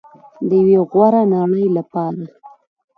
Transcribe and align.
د 0.47 0.49
یوې 0.59 0.77
غوره 0.91 1.21
نړۍ 1.33 1.65
لپاره. 1.77 2.21